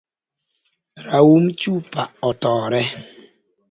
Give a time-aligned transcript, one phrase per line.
[1.07, 2.81] Raum chupa otore.